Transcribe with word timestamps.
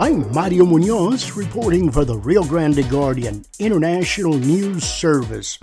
I'm 0.00 0.32
Mario 0.32 0.64
Munoz 0.64 1.32
reporting 1.32 1.90
for 1.90 2.04
the 2.04 2.16
Rio 2.16 2.44
Grande 2.44 2.88
Guardian 2.88 3.44
International 3.58 4.32
News 4.34 4.84
Service. 4.84 5.58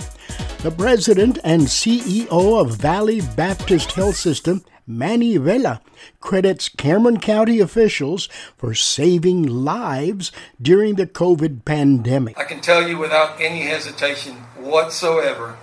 The 0.62 0.72
president 0.72 1.40
and 1.46 1.62
CEO 1.62 2.60
of 2.60 2.76
Valley 2.76 3.22
Baptist 3.22 3.94
Health 3.94 4.18
System, 4.18 4.66
Manny 4.86 5.38
Vela, 5.38 5.80
credits 6.20 6.68
Cameron 6.68 7.22
County 7.22 7.62
officials 7.62 8.28
for 8.58 8.74
saving 8.74 9.44
lives 9.44 10.34
during 10.62 10.96
the 10.96 11.08
COVID 11.08 11.64
pandemic. 11.64 12.38
I 12.38 12.44
can 12.44 12.60
tell 12.60 12.86
you 12.86 12.98
without 12.98 13.40
any 13.40 13.62
hesitation 13.62 14.34
whatsoever 14.58 15.58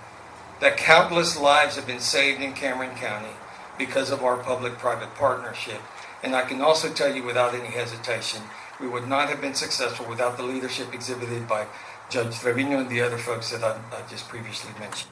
that 0.61 0.77
countless 0.77 1.39
lives 1.39 1.75
have 1.75 1.85
been 1.85 1.99
saved 1.99 2.41
in 2.41 2.53
Cameron 2.53 2.95
County 2.95 3.35
because 3.77 4.11
of 4.11 4.23
our 4.23 4.37
public 4.37 4.73
private 4.73 5.13
partnership. 5.15 5.81
And 6.23 6.35
I 6.35 6.43
can 6.43 6.61
also 6.61 6.93
tell 6.93 7.13
you 7.13 7.23
without 7.23 7.53
any 7.53 7.69
hesitation 7.69 8.41
we 8.79 8.87
would 8.87 9.07
not 9.07 9.29
have 9.29 9.39
been 9.39 9.53
successful 9.53 10.05
without 10.09 10.37
the 10.37 10.43
leadership 10.43 10.93
exhibited 10.93 11.47
by 11.47 11.67
Judge 12.09 12.37
Trevino 12.39 12.79
and 12.79 12.89
the 12.89 13.01
other 13.01 13.17
folks 13.17 13.51
that 13.51 13.63
I, 13.63 13.79
I 13.91 14.01
just 14.09 14.27
previously 14.27 14.71
mentioned. 14.79 15.11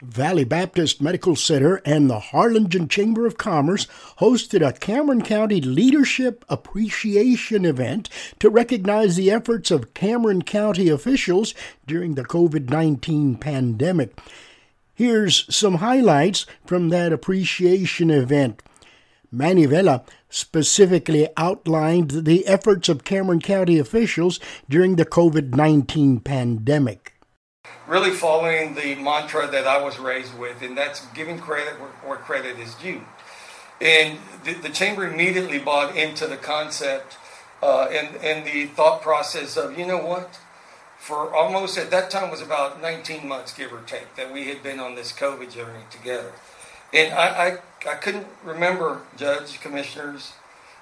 Valley 0.00 0.44
Baptist 0.44 1.02
Medical 1.02 1.34
Center 1.34 1.82
and 1.84 2.08
the 2.08 2.20
Harlingen 2.20 2.86
Chamber 2.88 3.26
of 3.26 3.36
Commerce 3.36 3.86
hosted 4.20 4.66
a 4.66 4.72
Cameron 4.72 5.22
County 5.22 5.60
Leadership 5.60 6.44
Appreciation 6.48 7.64
event 7.64 8.08
to 8.38 8.48
recognize 8.48 9.16
the 9.16 9.30
efforts 9.30 9.72
of 9.72 9.94
Cameron 9.94 10.42
County 10.42 10.88
officials 10.88 11.52
during 11.86 12.14
the 12.14 12.24
COVID 12.24 12.70
19 12.70 13.36
pandemic. 13.36 14.18
Here's 14.98 15.54
some 15.54 15.76
highlights 15.76 16.44
from 16.66 16.88
that 16.88 17.12
appreciation 17.12 18.10
event. 18.10 18.64
Manny 19.30 19.64
Vela 19.64 20.02
specifically 20.28 21.28
outlined 21.36 22.10
the 22.10 22.44
efforts 22.48 22.88
of 22.88 23.04
Cameron 23.04 23.40
County 23.40 23.78
officials 23.78 24.40
during 24.68 24.96
the 24.96 25.06
COVID 25.06 25.54
19 25.54 26.18
pandemic. 26.18 27.12
Really 27.86 28.10
following 28.10 28.74
the 28.74 28.96
mantra 28.96 29.46
that 29.46 29.68
I 29.68 29.80
was 29.80 30.00
raised 30.00 30.36
with, 30.36 30.62
and 30.62 30.76
that's 30.76 31.06
giving 31.14 31.38
credit 31.38 31.74
where, 31.74 32.16
credit 32.16 32.58
is 32.58 32.74
due. 32.74 33.02
And 33.80 34.18
the, 34.42 34.54
the, 34.54 34.68
chamber 34.68 35.06
immediately 35.06 35.60
bought 35.60 35.94
into 35.94 36.26
the 36.26 36.36
concept 36.36 37.18
uh, 37.62 37.84
and, 37.92 38.16
and 38.16 38.44
the 38.44 38.66
thought 38.66 39.00
process 39.02 39.56
of, 39.56 39.78
you 39.78 39.86
know 39.86 40.04
what? 40.04 40.40
For 41.08 41.34
almost 41.34 41.78
at 41.78 41.90
that 41.90 42.10
time 42.10 42.30
was 42.30 42.42
about 42.42 42.82
19 42.82 43.26
months, 43.26 43.54
give 43.54 43.72
or 43.72 43.80
take, 43.86 44.14
that 44.16 44.30
we 44.30 44.48
had 44.48 44.62
been 44.62 44.78
on 44.78 44.94
this 44.94 45.10
COVID 45.10 45.50
journey 45.50 45.84
together. 45.90 46.32
And 46.92 47.14
I, 47.14 47.58
I, 47.86 47.92
I 47.92 47.94
couldn't 47.94 48.26
remember, 48.44 49.00
judge, 49.16 49.58
commissioners, 49.62 50.32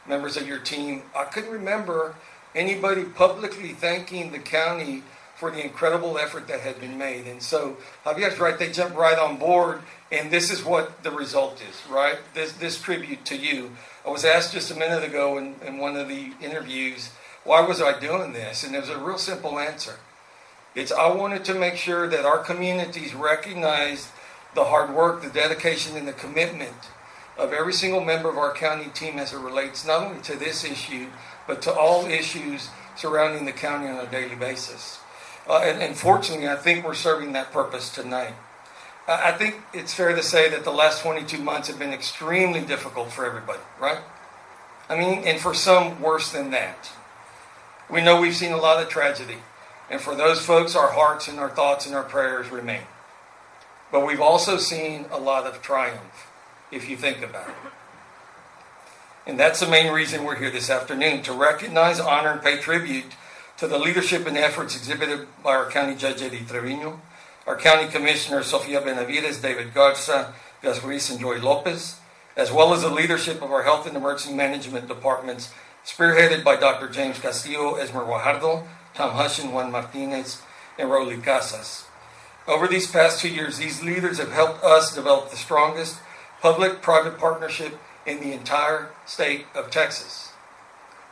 members 0.05 0.37
of 0.37 0.49
your 0.49 0.59
team, 0.59 1.03
I 1.17 1.23
couldn't 1.23 1.53
remember 1.53 2.17
anybody 2.57 3.05
publicly 3.05 3.69
thanking 3.69 4.33
the 4.33 4.41
county 4.41 5.05
for 5.37 5.53
the 5.53 5.65
incredible 5.65 6.19
effort 6.19 6.49
that 6.49 6.59
had 6.59 6.81
been 6.81 6.99
made. 6.99 7.29
And 7.29 7.41
so 7.41 7.77
Javier's 8.05 8.41
right, 8.41 8.59
they 8.59 8.73
jumped 8.73 8.97
right 8.97 9.17
on 9.17 9.37
board, 9.37 9.83
and 10.11 10.33
this 10.33 10.51
is 10.51 10.65
what 10.65 11.05
the 11.05 11.13
result 11.13 11.63
is, 11.63 11.89
right? 11.89 12.19
This, 12.35 12.51
this 12.51 12.81
tribute 12.81 13.25
to 13.27 13.37
you. 13.37 13.77
I 14.05 14.11
was 14.11 14.25
asked 14.25 14.55
just 14.55 14.73
a 14.73 14.77
minute 14.77 15.05
ago 15.05 15.39
in, 15.39 15.55
in 15.65 15.79
one 15.79 15.95
of 15.95 16.09
the 16.09 16.33
interviews, 16.43 17.11
why 17.45 17.61
was 17.61 17.81
I 17.81 17.97
doing 18.01 18.33
this? 18.33 18.65
And 18.65 18.75
there's 18.75 18.89
a 18.89 18.99
real 18.99 19.19
simple 19.19 19.61
answer. 19.61 20.01
It's 20.77 20.93
I 20.93 21.09
wanted 21.09 21.45
to 21.47 21.55
make 21.55 21.77
sure 21.77 22.07
that 22.07 22.27
our 22.27 22.39
communities 22.39 23.15
recognized 23.15 24.09
the 24.55 24.65
hard 24.65 24.95
work, 24.95 25.23
the 25.23 25.31
dedication, 25.31 25.97
and 25.97 26.07
the 26.07 26.13
commitment 26.13 26.91
of 27.39 27.55
every 27.55 27.73
single 27.73 28.05
member 28.05 28.29
of 28.29 28.37
our 28.37 28.53
county 28.53 28.91
team 28.91 29.19
as 29.19 29.33
it 29.33 29.39
relates 29.39 29.87
not 29.87 30.03
only 30.03 30.23
to 30.23 30.37
this 30.37 30.65
issue, 30.65 31.09
but 31.47 31.63
to 31.63 31.73
all 31.73 32.05
issues 32.05 32.69
surrounding 32.95 33.47
the 33.47 33.53
county 33.53 33.89
on 33.89 34.05
a 34.05 34.11
daily 34.11 34.37
basis. 34.37 35.01
Uh, 35.49 35.61
and, 35.63 35.83
and, 35.83 35.97
fortunately, 35.97 36.49
I 36.49 36.57
think 36.57 36.85
we're 36.85 36.95
serving 36.95 37.33
that 37.33 37.53
purpose 37.53 37.95
tonight. 37.95 38.35
I 39.09 39.33
think 39.33 39.61
it's 39.73 39.95
fair 39.95 40.15
to 40.15 40.23
say 40.23 40.51
that 40.51 40.65
the 40.65 40.73
last 40.73 41.03
22 41.03 41.39
months 41.39 41.69
have 41.69 41.79
been 41.79 41.93
extremely 41.93 42.61
difficult 42.61 43.13
for 43.13 43.25
everybody, 43.25 43.61
right? 43.81 44.01
I 44.89 44.99
mean, 44.99 45.23
and 45.25 45.39
for 45.39 45.55
some, 45.55 46.03
worse 46.03 46.33
than 46.33 46.51
that. 46.51 46.91
We 47.89 48.03
know 48.03 48.21
we've 48.21 48.35
seen 48.35 48.53
a 48.53 48.57
lot 48.57 48.83
of 48.83 48.89
tragedy. 48.89 49.37
And 49.91 50.01
for 50.01 50.15
those 50.15 50.45
folks, 50.45 50.75
our 50.75 50.93
hearts 50.93 51.29
and 51.29 51.39
our 51.39 51.51
thoughts 51.51 51.87
and 51.87 51.95
our 51.95 52.03
prayers 52.03 52.51
remain. 52.51 52.83
But 53.93 54.07
we've 54.07 54.21
also 54.21 54.57
seen 54.57 55.07
a 55.11 55.19
lot 55.19 55.47
of 55.47 55.63
triumph, 55.63 56.31
if 56.73 56.89
you 56.89 56.97
think 56.97 57.23
about 57.23 57.49
it. 57.49 57.55
And 59.27 59.39
that's 59.39 59.61
the 59.61 59.69
main 59.69 59.93
reason 59.93 60.25
we're 60.25 60.37
here 60.37 60.51
this 60.51 60.71
afternoon 60.71 61.23
to 61.23 61.33
recognize, 61.33 61.99
honor, 61.99 62.31
and 62.31 62.43
pay 62.43 62.59
tribute 62.59 63.15
to 63.59 63.67
the 63.67 63.79
leadership 63.79 64.27
and 64.27 64.37
efforts 64.37 64.77
exhibited 64.77 65.27
by 65.43 65.51
our 65.51 65.71
County 65.71 65.97
Judge 65.97 66.23
Eddie 66.23 66.45
Trevino, 66.47 67.01
our 67.47 67.57
County 67.57 67.89
Commissioner 67.89 68.43
Sofia 68.43 68.81
Benavides, 68.81 69.41
David 69.41 69.73
Garza, 69.73 70.35
Gus 70.63 70.83
Ruiz, 70.83 71.11
and 71.11 71.21
Joey 71.21 71.41
Lopez, 71.41 71.99
as 72.37 72.53
well 72.53 72.75
as 72.75 72.83
the 72.83 72.91
leadership 72.91 73.41
of 73.41 73.51
our 73.51 73.63
Health 73.63 73.87
and 73.87 73.97
Emergency 73.97 74.35
Management 74.35 74.89
departments, 74.89 75.53
spearheaded 75.85 76.45
by 76.45 76.57
Dr. 76.57 76.89
James 76.89 77.19
Castillo, 77.19 77.77
Esmer 77.77 78.05
Guajardo, 78.05 78.67
Tom 78.97 79.11
Hushen, 79.11 79.53
Juan 79.53 79.71
Martinez, 79.71 80.41
and 80.79 80.91
Rowley 80.91 81.19
Casas. 81.19 81.85
Over 82.49 82.67
these 82.67 82.91
past 82.91 83.21
two 83.21 83.29
years, 83.29 83.59
these 83.59 83.83
leaders 83.83 84.19
have 84.19 84.33
helped 84.33 84.65
us 84.65 84.95
develop 84.95 85.31
the 85.31 85.37
strongest 85.37 85.99
public 86.41 86.81
private 86.81 87.19
partnership 87.19 87.79
in 88.07 88.21
the 88.21 88.33
entire 88.33 88.91
state 89.05 89.47
of 89.55 89.71
Texas. 89.71 90.31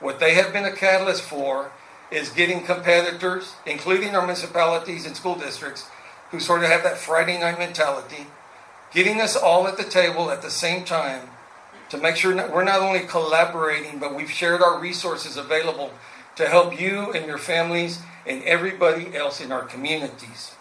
What 0.00 0.18
they 0.18 0.34
have 0.34 0.52
been 0.52 0.64
a 0.64 0.72
catalyst 0.72 1.22
for 1.22 1.72
is 2.10 2.30
getting 2.30 2.64
competitors, 2.64 3.54
including 3.66 4.14
our 4.14 4.22
municipalities 4.22 5.04
and 5.04 5.16
school 5.16 5.34
districts, 5.34 5.86
who 6.30 6.40
sort 6.40 6.62
of 6.62 6.70
have 6.70 6.84
that 6.84 6.98
Friday 6.98 7.38
night 7.38 7.58
mentality, 7.58 8.26
getting 8.92 9.20
us 9.20 9.36
all 9.36 9.66
at 9.66 9.76
the 9.76 9.84
table 9.84 10.30
at 10.30 10.40
the 10.40 10.50
same 10.50 10.84
time 10.84 11.28
to 11.90 11.98
make 11.98 12.16
sure 12.16 12.34
that 12.34 12.52
we're 12.52 12.64
not 12.64 12.80
only 12.80 13.00
collaborating, 13.00 13.98
but 13.98 14.14
we've 14.14 14.30
shared 14.30 14.62
our 14.62 14.80
resources 14.80 15.36
available 15.36 15.92
to 16.36 16.48
help 16.48 16.78
you 16.78 17.12
and 17.12 17.26
your 17.26 17.38
families 17.38 18.00
and 18.26 18.42
everybody 18.44 19.14
else 19.16 19.40
in 19.40 19.52
our 19.52 19.62
communities. 19.62 20.54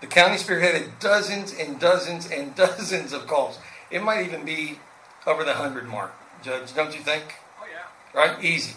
The 0.00 0.06
county 0.06 0.36
spearheaded 0.36 1.00
dozens 1.00 1.52
and 1.52 1.80
dozens 1.80 2.30
and 2.30 2.54
dozens 2.56 3.12
of 3.12 3.26
calls. 3.26 3.58
It 3.90 4.02
might 4.02 4.26
even 4.26 4.44
be 4.44 4.78
over 5.26 5.44
the 5.44 5.52
100 5.52 5.88
mark, 5.88 6.12
Judge, 6.42 6.74
don't 6.74 6.94
you 6.94 7.00
think? 7.00 7.24
Oh, 7.60 7.66
yeah. 7.70 8.18
Right? 8.18 8.44
Easy. 8.44 8.74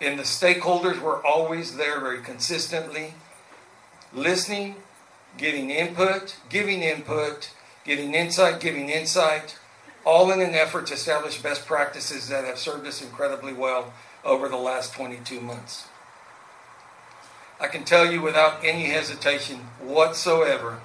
And 0.00 0.18
the 0.18 0.24
stakeholders 0.24 1.00
were 1.00 1.24
always 1.24 1.76
there 1.76 2.00
very 2.00 2.20
consistently, 2.20 3.14
listening, 4.12 4.76
getting 5.38 5.70
input, 5.70 6.36
giving 6.48 6.82
input, 6.82 7.50
getting 7.84 8.14
insight, 8.14 8.60
giving 8.60 8.88
insight, 8.88 9.58
all 10.04 10.30
in 10.32 10.40
an 10.40 10.54
effort 10.54 10.86
to 10.86 10.94
establish 10.94 11.40
best 11.40 11.66
practices 11.66 12.28
that 12.28 12.44
have 12.44 12.58
served 12.58 12.86
us 12.86 13.02
incredibly 13.02 13.52
well 13.52 13.92
over 14.24 14.48
the 14.48 14.56
last 14.56 14.92
22 14.94 15.40
months. 15.40 15.86
I 17.60 17.68
can 17.68 17.84
tell 17.84 18.10
you 18.10 18.20
without 18.20 18.64
any 18.64 18.84
hesitation 18.84 19.58
whatsoever 19.80 20.80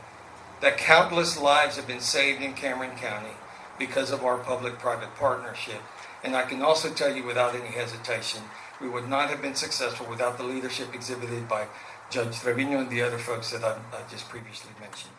that 0.61 0.77
countless 0.77 1.39
lives 1.39 1.75
have 1.75 1.87
been 1.87 2.01
saved 2.01 2.41
in 2.41 2.53
Cameron 2.53 2.95
County 2.97 3.33
because 3.79 4.11
of 4.11 4.23
our 4.23 4.37
public 4.37 4.79
private 4.79 5.15
partnership. 5.15 5.81
And 6.23 6.35
I 6.35 6.43
can 6.43 6.61
also 6.61 6.89
tell 6.89 7.15
you 7.15 7.23
without 7.23 7.55
any 7.55 7.69
hesitation, 7.69 8.41
we 8.81 8.89
would 8.89 9.07
not 9.07 9.29
have 9.29 9.41
been 9.41 9.55
successful 9.55 10.07
without 10.07 10.37
the 10.37 10.43
leadership 10.43 10.93
exhibited 10.93 11.47
by 11.47 11.67
Judge 12.09 12.39
Trevino 12.39 12.79
and 12.79 12.89
the 12.89 13.01
other 13.01 13.17
folks 13.17 13.51
that 13.51 13.63
I, 13.63 13.77
I 13.93 14.09
just 14.09 14.29
previously 14.29 14.71
mentioned. 14.79 15.13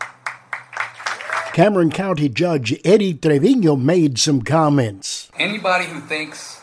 Cameron 1.53 1.91
County 1.91 2.28
Judge 2.28 2.78
Eddie 2.84 3.15
Trevino 3.15 3.74
made 3.74 4.18
some 4.18 4.42
comments. 4.42 5.30
Anybody 5.36 5.86
who 5.86 6.00
thinks 6.00 6.60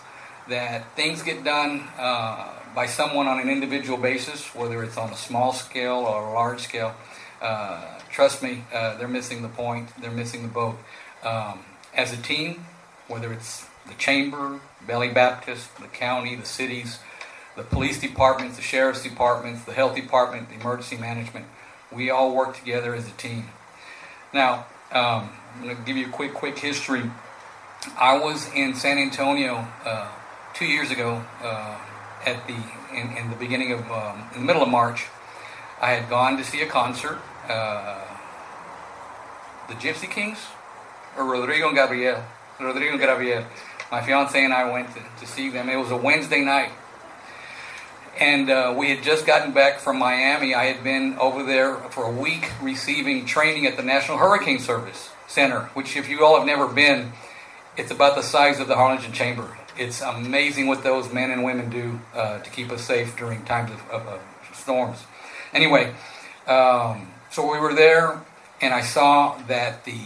that 0.48 0.96
things 0.96 1.22
get 1.22 1.44
done 1.44 1.88
uh, 1.98 2.54
by 2.74 2.86
someone 2.86 3.28
on 3.28 3.40
an 3.40 3.50
individual 3.50 3.98
basis, 3.98 4.56
whether 4.56 4.84
it's 4.84 4.98
on 4.98 5.12
a 5.12 5.16
small 5.16 5.52
scale 5.52 5.96
or 5.96 6.28
a 6.28 6.34
large 6.34 6.62
scale, 6.62 6.96
uh, 7.42 8.00
trust 8.10 8.42
me, 8.42 8.64
uh, 8.74 8.98
they're 8.98 9.08
missing 9.08 9.42
the 9.42 9.50
point. 9.50 9.90
They're 10.02 10.12
missing 10.12 10.44
the 10.44 10.48
boat. 10.48 10.78
Um, 11.24 11.60
as 11.94 12.14
a 12.14 12.18
team, 12.18 12.66
whether 13.08 13.34
it's 13.34 13.66
the 13.88 13.94
chamber, 13.96 14.62
Valley 14.86 15.10
Baptist, 15.10 15.76
the 15.78 15.88
county, 15.88 16.36
the 16.36 16.46
cities, 16.46 17.00
the 17.56 17.64
police 17.64 18.00
departments, 18.00 18.56
the 18.56 18.64
sheriff's 18.64 19.04
departments, 19.04 19.66
the 19.66 19.74
health 19.74 19.96
department, 19.96 20.50
the 20.50 20.56
emergency 20.56 20.98
management, 20.98 21.46
we 21.92 22.10
all 22.10 22.36
work 22.36 22.58
together 22.58 22.96
as 22.96 23.08
a 23.08 23.12
team. 23.12 23.50
Now, 24.34 24.66
um, 24.92 25.30
I'm 25.56 25.64
going 25.64 25.76
to 25.76 25.82
give 25.84 25.98
you 25.98 26.08
a 26.08 26.10
quick, 26.10 26.34
quick 26.34 26.58
history. 26.58 27.10
I 28.00 28.18
was 28.18 28.52
in 28.54 28.76
San 28.76 28.98
Antonio 28.98 29.68
uh, 29.86 30.08
two 30.54 30.66
years 30.66 30.92
ago 30.92 31.24
uh, 31.42 31.78
at 32.26 32.48
the 32.48 32.56
in, 32.94 33.16
in 33.18 33.30
the 33.30 33.36
beginning 33.36 33.72
of 33.72 33.92
um, 33.92 34.24
in 34.34 34.42
the 34.42 34.46
middle 34.46 34.64
of 34.64 34.70
March, 34.70 35.06
I 35.82 35.92
had 35.92 36.10
gone 36.10 36.38
to 36.38 36.44
see 36.44 36.62
a 36.62 36.66
concert, 36.66 37.20
uh, 37.50 38.02
the 39.68 39.74
Gypsy 39.76 40.10
Kings, 40.10 40.40
or 41.18 41.26
Rodrigo 41.26 41.68
and 41.68 41.76
Gabriel. 41.76 42.24
Rodrigo 42.60 42.92
and 42.92 43.00
Gabriel. 43.00 43.46
My 43.92 44.02
fiance 44.02 44.44
and 44.44 44.54
I 44.54 44.72
went 44.72 44.94
to, 44.96 45.02
to 45.20 45.28
see 45.28 45.50
them. 45.50 45.70
It 45.70 45.76
was 45.76 45.92
a 45.92 45.98
Wednesday 45.98 46.42
night. 46.42 46.72
And 48.20 48.50
uh, 48.50 48.74
we 48.78 48.90
had 48.90 49.04
just 49.04 49.26
gotten 49.26 49.52
back 49.52 49.80
from 49.80 50.00
Miami. 50.00 50.56
I 50.56 50.66
had 50.66 50.84
been 50.84 51.18
over 51.20 51.44
there 51.44 51.76
for 51.76 52.06
a 52.06 52.12
week 52.12 52.50
receiving 52.62 53.26
training 53.26 53.66
at 53.66 53.76
the 53.76 53.84
National 53.84 54.18
Hurricane 54.18 54.60
Service 54.60 55.10
Center, 55.28 55.64
which, 55.74 55.98
if 55.98 56.08
you 56.08 56.24
all 56.24 56.38
have 56.38 56.46
never 56.46 56.68
been, 56.68 57.12
it's 57.76 57.92
about 57.92 58.16
the 58.16 58.22
size 58.22 58.60
of 58.62 58.70
the 58.70 58.76
Harlingen 58.76 59.12
Chamber. 59.12 59.58
It's 59.78 60.02
amazing 60.02 60.68
what 60.68 60.84
those 60.84 61.12
men 61.12 61.30
and 61.32 61.44
women 61.44 61.70
do 61.70 62.00
uh, 62.14 62.40
to 62.40 62.50
keep 62.50 62.72
us 62.72 62.86
safe 62.86 63.18
during 63.18 63.44
times 63.44 63.72
of, 63.72 63.90
of, 63.90 64.08
of 64.08 64.22
storms. 64.54 65.04
Anyway, 65.54 65.94
um, 66.48 67.12
so 67.30 67.52
we 67.52 67.60
were 67.60 67.74
there, 67.74 68.22
and 68.62 68.74
I 68.74 68.82
saw 68.82 69.38
that 69.48 69.84
the 69.84 70.00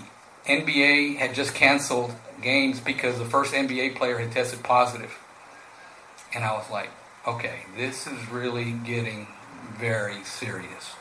NBA 0.47 1.17
had 1.17 1.35
just 1.35 1.53
canceled 1.53 2.15
games 2.41 2.79
because 2.79 3.19
the 3.19 3.25
first 3.25 3.53
NBA 3.53 3.95
player 3.95 4.17
had 4.17 4.31
tested 4.31 4.63
positive. 4.63 5.15
And 6.33 6.43
I 6.43 6.53
was 6.53 6.69
like, 6.71 6.89
okay, 7.27 7.61
this 7.77 8.07
is 8.07 8.29
really 8.29 8.71
getting 8.71 9.27
very 9.77 10.23
serious. 10.23 10.93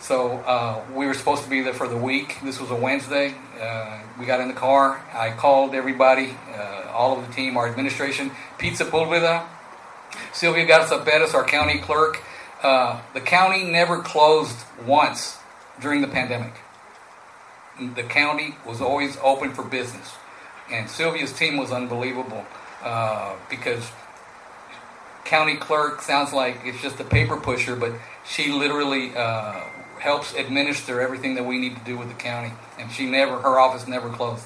So 0.00 0.38
uh, 0.38 0.84
we 0.92 1.06
were 1.06 1.14
supposed 1.14 1.44
to 1.44 1.50
be 1.50 1.62
there 1.62 1.72
for 1.72 1.88
the 1.88 1.96
week. 1.96 2.36
This 2.42 2.60
was 2.60 2.70
a 2.70 2.74
Wednesday. 2.74 3.34
Uh, 3.58 4.00
we 4.18 4.26
got 4.26 4.40
in 4.40 4.48
the 4.48 4.54
car. 4.54 5.02
I 5.14 5.30
called 5.30 5.74
everybody, 5.74 6.36
uh, 6.54 6.90
all 6.92 7.18
of 7.18 7.26
the 7.26 7.32
team, 7.32 7.56
our 7.56 7.68
administration, 7.68 8.30
Pete 8.58 8.74
Sepulveda, 8.74 9.46
Sylvia 10.32 10.66
Garza 10.66 10.98
Perez, 10.98 11.34
our 11.34 11.44
county 11.44 11.78
clerk. 11.78 12.22
Uh, 12.62 13.00
the 13.14 13.20
county 13.20 13.64
never 13.64 14.00
closed 14.02 14.58
once 14.86 15.38
during 15.80 16.02
the 16.02 16.08
pandemic. 16.08 16.54
The 17.78 18.02
county 18.02 18.56
was 18.66 18.80
always 18.80 19.16
open 19.22 19.52
for 19.52 19.62
business. 19.62 20.12
And 20.70 20.88
Sylvia's 20.88 21.32
team 21.32 21.56
was 21.56 21.72
unbelievable 21.72 22.44
uh, 22.82 23.34
because 23.50 23.90
county 25.24 25.56
clerk 25.56 26.00
sounds 26.02 26.32
like 26.32 26.60
it's 26.64 26.80
just 26.82 27.00
a 27.00 27.04
paper 27.04 27.36
pusher, 27.36 27.76
but 27.76 27.92
she 28.26 28.52
literally 28.52 29.14
uh, 29.16 29.60
helps 29.98 30.34
administer 30.34 31.00
everything 31.00 31.34
that 31.34 31.44
we 31.44 31.58
need 31.58 31.76
to 31.76 31.84
do 31.84 31.96
with 31.96 32.08
the 32.08 32.14
county. 32.14 32.52
And 32.78 32.90
she 32.90 33.06
never, 33.06 33.40
her 33.40 33.58
office 33.58 33.86
never 33.86 34.10
closed. 34.10 34.44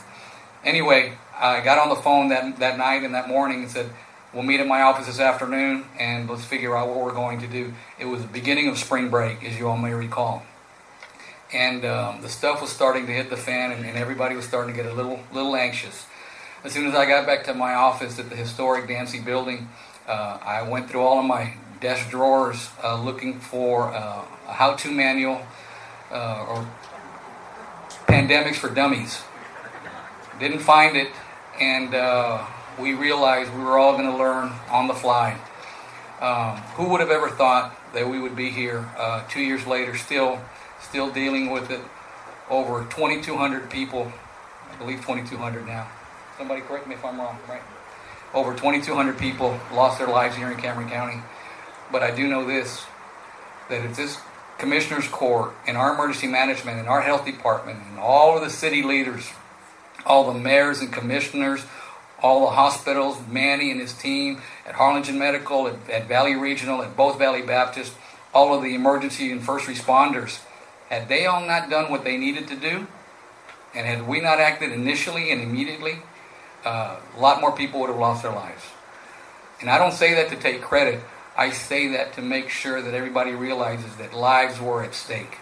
Anyway, 0.64 1.18
I 1.38 1.60
got 1.60 1.78
on 1.78 1.88
the 1.88 1.96
phone 1.96 2.28
that, 2.28 2.58
that 2.58 2.78
night 2.78 3.02
and 3.02 3.14
that 3.14 3.28
morning 3.28 3.62
and 3.62 3.70
said, 3.70 3.90
We'll 4.32 4.42
meet 4.42 4.60
at 4.60 4.66
my 4.66 4.82
office 4.82 5.06
this 5.06 5.20
afternoon 5.20 5.86
and 5.98 6.28
let's 6.28 6.44
figure 6.44 6.76
out 6.76 6.88
what 6.88 7.00
we're 7.02 7.14
going 7.14 7.40
to 7.40 7.46
do. 7.46 7.72
It 7.98 8.04
was 8.04 8.20
the 8.20 8.28
beginning 8.28 8.68
of 8.68 8.76
spring 8.76 9.08
break, 9.08 9.42
as 9.42 9.58
you 9.58 9.66
all 9.66 9.78
may 9.78 9.94
recall. 9.94 10.42
And 11.50 11.82
um, 11.86 12.20
the 12.20 12.28
stuff 12.28 12.60
was 12.60 12.70
starting 12.70 13.06
to 13.06 13.12
hit 13.12 13.30
the 13.30 13.38
fan 13.38 13.72
and, 13.72 13.86
and 13.86 13.96
everybody 13.96 14.36
was 14.36 14.44
starting 14.44 14.74
to 14.74 14.82
get 14.82 14.90
a 14.90 14.94
little, 14.94 15.20
little 15.32 15.56
anxious. 15.56 16.06
As 16.62 16.72
soon 16.72 16.86
as 16.86 16.94
I 16.94 17.06
got 17.06 17.24
back 17.24 17.44
to 17.44 17.54
my 17.54 17.72
office 17.72 18.18
at 18.18 18.28
the 18.28 18.36
historic 18.36 18.86
Dancy 18.86 19.18
building, 19.18 19.70
uh, 20.08 20.38
I 20.42 20.62
went 20.62 20.90
through 20.90 21.02
all 21.02 21.18
of 21.18 21.26
my 21.26 21.54
desk 21.80 22.10
drawers 22.10 22.70
uh, 22.82 23.00
looking 23.00 23.38
for 23.38 23.88
uh, 23.94 24.24
a 24.48 24.52
how 24.52 24.74
to 24.74 24.90
manual 24.90 25.42
uh, 26.10 26.46
or 26.48 26.66
pandemics 28.06 28.56
for 28.56 28.68
dummies. 28.68 29.22
Didn't 30.40 30.60
find 30.60 30.96
it, 30.96 31.08
and 31.60 31.94
uh, 31.94 32.44
we 32.78 32.94
realized 32.94 33.52
we 33.54 33.62
were 33.62 33.78
all 33.78 33.92
going 33.92 34.10
to 34.10 34.16
learn 34.16 34.52
on 34.70 34.88
the 34.88 34.94
fly. 34.94 35.38
Um, 36.20 36.56
who 36.76 36.88
would 36.88 37.00
have 37.00 37.10
ever 37.10 37.28
thought 37.28 37.76
that 37.92 38.08
we 38.08 38.20
would 38.20 38.34
be 38.34 38.50
here 38.50 38.88
uh, 38.96 39.24
two 39.28 39.40
years 39.40 39.66
later, 39.66 39.96
still, 39.96 40.40
still 40.80 41.10
dealing 41.10 41.50
with 41.50 41.70
it? 41.70 41.80
Over 42.50 42.84
2,200 42.90 43.68
people, 43.68 44.10
I 44.72 44.76
believe 44.76 45.00
2,200 45.00 45.66
now. 45.66 45.86
Somebody 46.38 46.62
correct 46.62 46.86
me 46.86 46.94
if 46.94 47.04
I'm 47.04 47.18
wrong, 47.18 47.38
right? 47.48 47.60
Over 48.34 48.52
2,200 48.52 49.18
people 49.18 49.58
lost 49.72 49.98
their 49.98 50.08
lives 50.08 50.36
here 50.36 50.50
in 50.50 50.58
Cameron 50.58 50.88
County. 50.88 51.22
But 51.90 52.02
I 52.02 52.14
do 52.14 52.28
know 52.28 52.44
this 52.44 52.84
that 53.70 53.84
if 53.84 53.96
this 53.96 54.18
commissioner's 54.58 55.08
court 55.08 55.52
and 55.66 55.76
our 55.76 55.94
emergency 55.94 56.26
management 56.26 56.78
and 56.78 56.88
our 56.88 57.02
health 57.02 57.24
department 57.24 57.78
and 57.90 57.98
all 57.98 58.36
of 58.36 58.42
the 58.42 58.50
city 58.50 58.82
leaders, 58.82 59.30
all 60.04 60.32
the 60.32 60.38
mayors 60.38 60.80
and 60.80 60.92
commissioners, 60.92 61.64
all 62.20 62.40
the 62.40 62.56
hospitals, 62.56 63.18
Manny 63.28 63.70
and 63.70 63.80
his 63.80 63.92
team 63.92 64.40
at 64.66 64.74
Harlingen 64.74 65.18
Medical, 65.18 65.68
at, 65.68 65.90
at 65.90 66.08
Valley 66.08 66.34
Regional, 66.34 66.82
at 66.82 66.96
both 66.96 67.18
Valley 67.18 67.42
Baptist, 67.42 67.92
all 68.34 68.54
of 68.54 68.62
the 68.62 68.74
emergency 68.74 69.30
and 69.30 69.42
first 69.42 69.66
responders, 69.66 70.40
had 70.90 71.08
they 71.08 71.26
all 71.26 71.46
not 71.46 71.70
done 71.70 71.90
what 71.90 72.04
they 72.04 72.16
needed 72.16 72.48
to 72.48 72.56
do, 72.56 72.86
and 73.74 73.86
had 73.86 74.08
we 74.08 74.20
not 74.20 74.40
acted 74.40 74.72
initially 74.72 75.30
and 75.30 75.40
immediately, 75.40 76.00
uh, 76.64 76.96
a 77.16 77.20
lot 77.20 77.40
more 77.40 77.52
people 77.52 77.80
would 77.80 77.90
have 77.90 77.98
lost 77.98 78.22
their 78.22 78.32
lives. 78.32 78.62
And 79.60 79.68
I 79.68 79.78
don't 79.78 79.92
say 79.92 80.14
that 80.14 80.28
to 80.30 80.36
take 80.36 80.62
credit. 80.62 81.02
I 81.36 81.50
say 81.50 81.88
that 81.88 82.14
to 82.14 82.22
make 82.22 82.48
sure 82.48 82.82
that 82.82 82.94
everybody 82.94 83.32
realizes 83.32 83.96
that 83.96 84.14
lives 84.14 84.60
were 84.60 84.82
at 84.82 84.94
stake. 84.94 85.38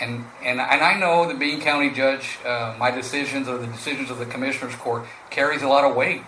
And, 0.00 0.24
and, 0.42 0.60
and 0.60 0.82
I 0.82 0.98
know 0.98 1.28
that 1.28 1.38
being 1.38 1.60
county 1.60 1.90
judge, 1.90 2.38
uh, 2.44 2.74
my 2.78 2.90
decisions 2.90 3.48
or 3.48 3.58
the 3.58 3.66
decisions 3.66 4.10
of 4.10 4.18
the 4.18 4.26
commissioner's 4.26 4.74
court 4.74 5.04
carries 5.30 5.62
a 5.62 5.68
lot 5.68 5.84
of 5.84 5.94
weight. 5.94 6.22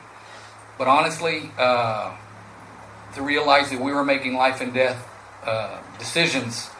But 0.78 0.88
honestly, 0.88 1.50
uh, 1.58 2.16
to 3.14 3.22
realize 3.22 3.70
that 3.70 3.80
we 3.80 3.92
were 3.92 4.04
making 4.04 4.34
life 4.34 4.60
and 4.60 4.72
death 4.72 5.08
uh, 5.44 5.78
decisions 5.98 6.70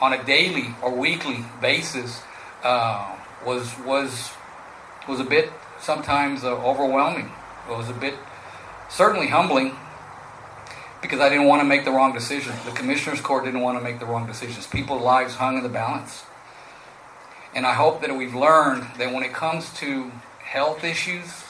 on 0.00 0.12
a 0.12 0.22
daily 0.24 0.74
or 0.82 0.94
weekly 0.94 1.44
basis 1.60 2.22
uh, 2.62 3.16
was 3.44 3.76
was 3.80 4.30
was 5.08 5.20
a 5.20 5.24
bit 5.24 5.50
sometimes 5.80 6.44
uh, 6.44 6.54
overwhelming. 6.56 7.32
It 7.68 7.76
was 7.76 7.88
a 7.88 7.94
bit 7.94 8.14
certainly 8.88 9.28
humbling 9.28 9.76
because 11.02 11.20
I 11.20 11.28
didn't 11.28 11.46
want 11.46 11.60
to 11.60 11.64
make 11.64 11.84
the 11.84 11.90
wrong 11.90 12.12
decision. 12.12 12.54
The 12.64 12.72
commissioner's 12.72 13.20
court 13.20 13.44
didn't 13.44 13.60
want 13.60 13.78
to 13.78 13.84
make 13.84 14.00
the 14.00 14.06
wrong 14.06 14.26
decisions. 14.26 14.66
People's 14.66 15.02
lives 15.02 15.34
hung 15.34 15.56
in 15.56 15.62
the 15.62 15.68
balance. 15.68 16.24
And 17.54 17.66
I 17.66 17.74
hope 17.74 18.00
that 18.02 18.14
we've 18.16 18.34
learned 18.34 18.86
that 18.98 19.12
when 19.12 19.22
it 19.22 19.32
comes 19.32 19.72
to 19.74 20.10
health 20.42 20.84
issues, 20.84 21.44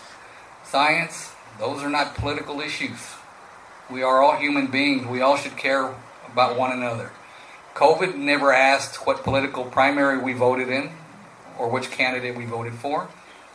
science, 0.64 1.32
those 1.58 1.82
are 1.82 1.90
not 1.90 2.14
political 2.14 2.60
issues. 2.60 3.14
We 3.90 4.02
are 4.02 4.22
all 4.22 4.36
human 4.36 4.66
beings. 4.66 5.06
We 5.06 5.20
all 5.20 5.36
should 5.36 5.56
care 5.56 5.94
about 6.30 6.58
one 6.58 6.72
another. 6.72 7.12
COVID 7.74 8.16
never 8.16 8.52
asked 8.52 9.06
what 9.06 9.22
political 9.22 9.64
primary 9.64 10.18
we 10.18 10.32
voted 10.34 10.68
in, 10.68 10.90
or 11.58 11.68
which 11.68 11.90
candidate 11.90 12.36
we 12.36 12.44
voted 12.44 12.74
for, 12.74 13.08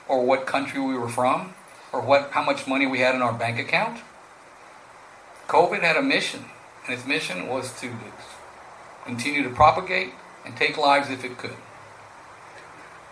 or 0.07 0.25
what 0.25 0.45
country 0.45 0.81
we 0.81 0.95
were 0.97 1.09
from, 1.09 1.53
or 1.91 2.01
what 2.01 2.31
how 2.31 2.43
much 2.43 2.67
money 2.67 2.85
we 2.85 2.99
had 2.99 3.15
in 3.15 3.21
our 3.21 3.33
bank 3.33 3.59
account. 3.59 4.01
COVID 5.47 5.81
had 5.81 5.97
a 5.97 6.01
mission, 6.01 6.45
and 6.85 6.93
its 6.93 7.05
mission 7.05 7.47
was 7.47 7.79
to 7.81 7.91
continue 9.05 9.43
to 9.43 9.49
propagate 9.49 10.13
and 10.45 10.55
take 10.55 10.77
lives 10.77 11.09
if 11.09 11.23
it 11.23 11.37
could. 11.37 11.55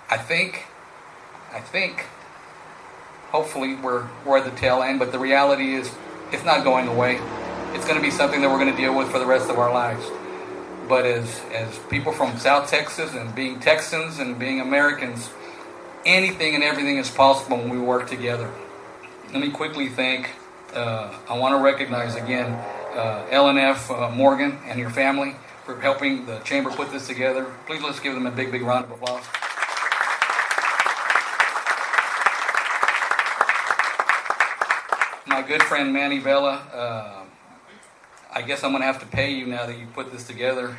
I 0.10 0.17
think, 0.17 0.65
I 1.53 1.60
think, 1.60 2.05
hopefully 3.29 3.75
we're, 3.75 4.07
we're 4.25 4.38
at 4.38 4.45
the 4.45 4.57
tail 4.60 4.81
end, 4.81 5.00
but 5.00 5.12
the 5.12 5.19
reality 5.19 5.74
is 5.74 5.93
it's 6.31 6.43
not 6.43 6.63
going 6.63 6.88
away. 6.88 7.19
It's 7.74 7.86
going 7.86 7.95
to 7.95 8.01
be 8.01 8.12
something 8.12 8.41
that 8.41 8.50
we're 8.50 8.60
going 8.60 8.71
to 8.71 8.77
deal 8.77 8.95
with 8.95 9.10
for 9.10 9.19
the 9.19 9.25
rest 9.25 9.50
of 9.50 9.57
our 9.57 9.74
lives. 9.74 10.05
But 10.89 11.05
as, 11.05 11.41
as 11.53 11.79
people 11.89 12.12
from 12.12 12.38
South 12.38 12.69
Texas 12.69 13.13
and 13.13 13.33
being 13.33 13.60
Texans 13.62 14.19
and 14.19 14.38
being 14.38 14.60
Americans, 14.60 15.29
anything 16.05 16.55
and 16.55 16.63
everything 16.63 16.98
is 16.98 17.10
possible 17.10 17.58
when 17.58 17.70
we 17.70 17.79
work 17.79 18.10
together. 18.10 18.51
Let 19.31 19.41
me 19.41 19.50
quickly 19.50 19.89
thank 19.89 20.31
uh, 20.74 21.13
I 21.27 21.38
want 21.38 21.53
to 21.53 21.62
recognize 21.62 22.15
again 22.15 22.53
uh, 22.96 23.25
LNF 23.29 23.89
uh, 23.89 24.10
Morgan 24.12 24.58
and 24.65 24.79
your 24.79 24.89
family 24.89 25.36
for 25.65 25.79
helping 25.79 26.25
the 26.25 26.39
chamber 26.39 26.70
put 26.72 26.91
this 26.91 27.08
together. 27.08 27.46
Please 27.65 27.81
let's 27.81 28.00
give 28.00 28.13
them 28.13 28.25
a 28.25 28.31
big, 28.31 28.51
big 28.51 28.62
round 28.62 28.86
of 28.86 28.91
applause. 28.91 29.24
My 35.27 35.41
good 35.41 35.63
friend 35.63 35.93
Manny 35.93 36.20
Vela, 36.20 36.55
uh, 36.74 37.24
I 38.34 38.41
guess 38.41 38.63
I'm 38.63 38.72
going 38.72 38.81
to 38.81 38.88
have 38.88 39.00
to 39.00 39.05
pay 39.05 39.31
you 39.34 39.46
now 39.48 39.65
that 39.65 39.77
you 39.77 39.88
put 39.88 40.12
this 40.12 40.25
together. 40.25 40.77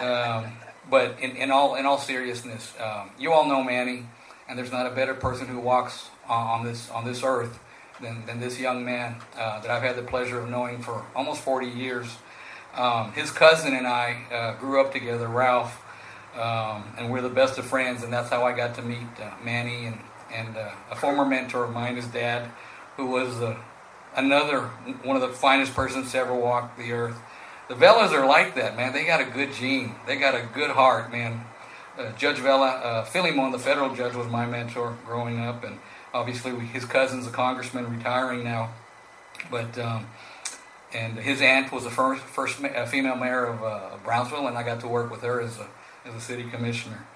Um, 0.00 0.46
but 0.90 1.18
in, 1.20 1.36
in, 1.36 1.50
all 1.50 1.74
in 1.74 1.86
all 1.86 1.98
seriousness, 1.98 2.72
um, 2.80 3.10
you 3.18 3.32
all 3.32 3.46
know 3.46 3.62
Manny, 3.62 4.06
and 4.48 4.58
there's 4.58 4.72
not 4.72 4.86
a 4.86 4.90
better 4.90 5.14
person 5.14 5.46
who 5.46 5.58
walks 5.58 6.08
on, 6.28 6.60
on 6.60 6.64
this 6.64 6.90
on 6.90 7.04
this 7.04 7.22
earth 7.22 7.58
than, 8.00 8.26
than 8.26 8.40
this 8.40 8.58
young 8.58 8.84
man 8.84 9.16
uh, 9.36 9.60
that 9.60 9.70
I've 9.70 9.82
had 9.82 9.96
the 9.96 10.02
pleasure 10.02 10.40
of 10.40 10.48
knowing 10.50 10.82
for 10.82 11.04
almost 11.14 11.40
40 11.42 11.66
years. 11.66 12.16
Um, 12.74 13.12
his 13.12 13.30
cousin 13.30 13.74
and 13.74 13.86
I 13.86 14.24
uh, 14.30 14.60
grew 14.60 14.80
up 14.80 14.92
together, 14.92 15.28
Ralph, 15.28 15.82
um, 16.34 16.84
and 16.98 17.10
we're 17.10 17.22
the 17.22 17.30
best 17.30 17.58
of 17.58 17.64
friends, 17.64 18.02
and 18.02 18.12
that's 18.12 18.28
how 18.28 18.44
I 18.44 18.52
got 18.52 18.74
to 18.74 18.82
meet 18.82 19.06
uh, 19.20 19.30
Manny 19.42 19.86
and, 19.86 19.98
and 20.32 20.56
uh, 20.56 20.72
a 20.90 20.96
former 20.96 21.24
mentor 21.24 21.64
of 21.64 21.72
mine, 21.72 21.96
his 21.96 22.06
dad, 22.06 22.50
who 22.98 23.06
was 23.06 23.42
another 24.14 24.62
one 25.04 25.16
of 25.16 25.22
the 25.22 25.28
finest 25.28 25.74
persons 25.74 26.12
to 26.12 26.18
ever 26.18 26.34
walk 26.34 26.76
the 26.76 26.92
earth. 26.92 27.18
The 27.68 27.74
Velas 27.74 28.12
are 28.12 28.26
like 28.26 28.54
that, 28.54 28.76
man. 28.76 28.92
They 28.92 29.04
got 29.04 29.20
a 29.20 29.24
good 29.24 29.52
gene. 29.52 29.96
They 30.06 30.16
got 30.16 30.34
a 30.34 30.48
good 30.54 30.70
heart, 30.70 31.10
man. 31.10 31.44
Uh, 31.98 32.12
judge 32.12 32.38
Vela, 32.38 32.68
uh, 32.68 33.04
Filemon, 33.04 33.50
the 33.50 33.58
federal 33.58 33.94
judge, 33.94 34.14
was 34.14 34.28
my 34.28 34.46
mentor 34.46 34.96
growing 35.04 35.40
up, 35.40 35.64
and 35.64 35.78
obviously, 36.14 36.52
his 36.66 36.84
cousin's 36.84 37.26
a 37.26 37.30
congressman 37.30 37.90
retiring 37.96 38.44
now, 38.44 38.70
but 39.50 39.78
um, 39.78 40.06
and 40.94 41.18
his 41.18 41.40
aunt 41.40 41.72
was 41.72 41.84
the 41.84 41.90
first 41.90 42.22
first 42.22 42.56
female 42.56 43.16
mayor 43.16 43.46
of 43.46 43.62
uh, 43.64 43.96
Brownsville, 44.04 44.46
and 44.46 44.56
I 44.56 44.62
got 44.62 44.80
to 44.80 44.88
work 44.88 45.10
with 45.10 45.22
her 45.22 45.40
as 45.40 45.58
a 45.58 45.66
as 46.04 46.14
a 46.14 46.20
city 46.20 46.44
commissioner. 46.44 47.06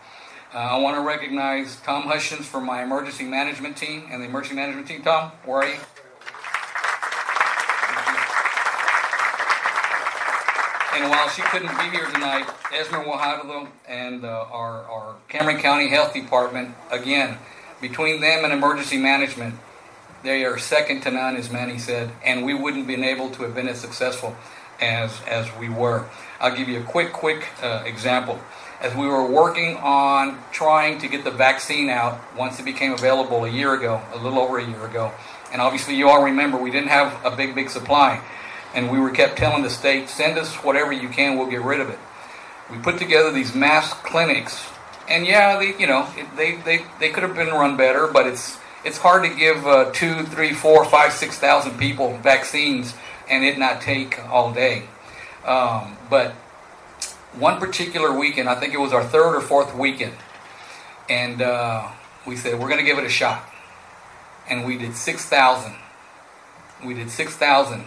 Uh, 0.53 0.59
I 0.59 0.79
want 0.79 0.97
to 0.97 1.03
recognize 1.03 1.77
Tom 1.77 2.05
Hutchins 2.05 2.47
for 2.47 2.61
my 2.61 2.83
emergency 2.83 3.25
management 3.25 3.77
team 3.77 4.09
and 4.11 4.21
the 4.21 4.27
emergency 4.27 4.57
management 4.57 4.89
team. 4.89 5.03
Tom, 5.03 5.31
where 5.45 5.59
are 5.59 5.69
you? 5.69 5.79
And 11.01 11.09
while 11.09 11.31
she 11.31 11.41
couldn't 11.41 11.75
be 11.79 11.97
here 11.97 12.05
tonight, 12.13 12.47
Esmer 12.75 13.03
Guajardo 13.03 13.69
and 13.89 14.23
uh, 14.23 14.45
our, 14.53 14.85
our 14.85 15.15
Cameron 15.31 15.57
County 15.57 15.89
Health 15.89 16.13
Department, 16.13 16.75
again, 16.91 17.39
between 17.81 18.21
them 18.21 18.45
and 18.45 18.53
emergency 18.53 18.99
management, 18.99 19.55
they 20.23 20.45
are 20.45 20.59
second 20.59 21.01
to 21.01 21.11
none, 21.11 21.37
as 21.37 21.51
Manny 21.51 21.79
said, 21.79 22.11
and 22.23 22.45
we 22.45 22.53
wouldn't 22.53 22.87
been 22.87 23.03
able 23.03 23.31
to 23.31 23.45
have 23.45 23.55
been 23.55 23.67
as 23.67 23.81
successful 23.81 24.37
as, 24.79 25.19
as 25.27 25.49
we 25.59 25.71
were. 25.71 26.05
I'll 26.39 26.55
give 26.55 26.69
you 26.69 26.81
a 26.81 26.85
quick, 26.85 27.15
quick 27.15 27.49
uh, 27.63 27.83
example 27.87 28.39
as 28.83 28.95
we 28.95 29.07
were 29.07 29.25
working 29.25 29.79
on 29.79 30.39
trying 30.53 30.99
to 30.99 31.09
get 31.09 31.25
the 31.25 31.31
vaccine 31.31 31.89
out 31.89 32.21
once 32.37 32.61
it 32.61 32.65
became 32.65 32.93
available 32.93 33.47
a 33.47 33.51
year 33.51 33.73
ago, 33.73 34.03
a 34.13 34.19
little 34.19 34.39
over 34.39 34.59
a 34.59 34.67
year 34.67 34.85
ago. 34.85 35.13
And 35.51 35.63
obviously, 35.63 35.97
you 35.97 36.11
all 36.11 36.23
remember 36.23 36.59
we 36.59 36.71
didn't 36.71 36.91
have 36.91 37.25
a 37.25 37.35
big, 37.35 37.55
big 37.55 37.71
supply. 37.71 38.23
And 38.75 38.91
we 38.91 39.01
were 39.01 39.11
kept 39.11 39.37
telling 39.37 39.63
the 39.63 39.71
state, 39.71 40.09
send 40.09 40.39
us 40.39 40.55
whatever 40.57 40.93
you 40.93 41.09
can, 41.09 41.37
we'll 41.37 41.51
get 41.51 41.63
rid 41.63 41.81
of 41.81 41.91
it. 41.91 41.99
We 42.71 42.79
put 42.79 42.99
together 42.99 43.33
these 43.33 43.55
mass 43.55 43.93
clinics. 43.93 44.65
And 45.09 45.27
yeah, 45.27 45.59
they, 45.59 45.77
you 45.77 45.89
know, 45.89 46.09
they, 46.37 46.57
they, 46.57 46.85
they 47.01 47.11
could 47.11 47.25
have 47.25 47.35
been 47.35 47.49
run 47.49 47.77
better, 47.77 48.07
but 48.07 48.27
it's, 48.29 48.59
it's 48.85 48.99
hard 48.99 49.25
to 49.25 49.37
give 49.37 49.67
uh, 49.67 49.91
two, 49.93 50.23
three, 50.23 50.53
four, 50.53 50.85
five, 50.85 51.13
six 51.13 51.37
thousand 51.39 51.79
people 51.79 52.17
vaccines 52.19 52.95
and 53.29 53.45
it 53.45 53.59
not 53.59 53.81
take 53.81 54.19
all 54.29 54.53
day. 54.53 54.85
Um, 55.45 55.97
but 56.11 56.33
one 57.33 57.59
particular 57.59 58.13
weekend, 58.13 58.49
I 58.49 58.57
think 58.57 58.75
it 58.75 58.81
was 58.81 58.93
our 58.93 59.05
third 59.05 59.37
or 59.37 59.41
fourth 59.41 59.75
weekend, 59.75 60.15
and 61.09 61.41
uh, 61.41 61.89
we 62.27 62.37
said 62.37 62.59
we're 62.59 62.69
going 62.69 62.81
to 62.81 62.85
give 62.85 62.99
it 62.99 63.05
a 63.05 63.11
shot, 63.11 63.49
and 64.49 64.67
we 64.67 64.77
did 64.77 64.97
six 64.97 65.25
thousand. 65.25 65.77
We 66.85 66.95
did 66.95 67.11
six 67.11 67.35
thousand 67.37 67.85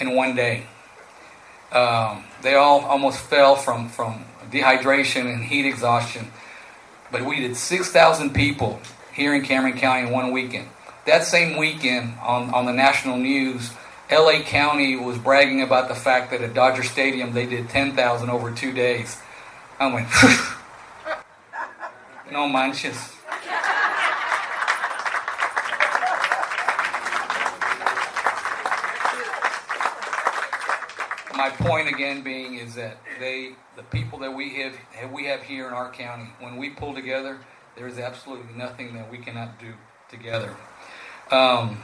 in 0.00 0.14
one 0.14 0.34
day. 0.34 0.64
Um, 1.72 2.24
they 2.42 2.54
all 2.54 2.80
almost 2.80 3.18
fell 3.18 3.56
from 3.56 3.88
from 3.88 4.24
dehydration 4.50 5.32
and 5.32 5.44
heat 5.44 5.66
exhaustion, 5.66 6.30
but 7.10 7.24
we 7.24 7.40
did 7.40 7.56
six 7.56 7.90
thousand 7.90 8.34
people 8.34 8.80
here 9.12 9.34
in 9.34 9.44
Cameron 9.44 9.76
County 9.76 10.06
in 10.06 10.12
one 10.12 10.32
weekend. 10.32 10.68
That 11.06 11.24
same 11.24 11.56
weekend 11.56 12.14
on 12.22 12.54
on 12.54 12.66
the 12.66 12.72
national 12.72 13.16
news 13.18 13.70
LA 14.10 14.40
County 14.40 14.96
was 14.96 15.18
bragging 15.18 15.60
about 15.60 15.88
the 15.88 15.94
fact 15.94 16.30
that 16.30 16.40
at 16.40 16.54
Dodger 16.54 16.82
Stadium 16.82 17.32
they 17.34 17.44
did 17.44 17.68
10,000 17.68 18.30
over 18.30 18.50
two 18.50 18.72
days. 18.72 19.20
I 19.78 19.92
went, 19.92 20.08
no 22.32 22.48
manches. 22.48 23.14
My 31.38 31.50
point 31.50 31.86
again 31.86 32.22
being 32.22 32.56
is 32.56 32.74
that 32.74 32.98
they, 33.20 33.52
the 33.76 33.84
people 33.84 34.18
that 34.18 34.34
we 34.34 34.54
have, 34.56 35.12
we 35.12 35.26
have 35.26 35.40
here 35.40 35.68
in 35.68 35.72
our 35.72 35.88
county, 35.88 36.30
when 36.40 36.56
we 36.56 36.68
pull 36.68 36.94
together, 36.94 37.38
there 37.76 37.86
is 37.86 37.96
absolutely 37.96 38.52
nothing 38.56 38.94
that 38.94 39.08
we 39.08 39.18
cannot 39.18 39.60
do 39.60 39.72
together. 40.10 40.56
Um, 41.30 41.80